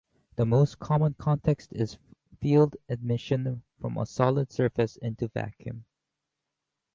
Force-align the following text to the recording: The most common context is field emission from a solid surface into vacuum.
The 0.35 0.47
most 0.47 0.79
common 0.79 1.13
context 1.13 1.73
is 1.73 1.99
field 2.39 2.75
emission 2.89 3.61
from 3.79 3.97
a 3.97 4.07
solid 4.07 4.51
surface 4.51 4.95
into 4.97 5.27
vacuum. 5.27 5.85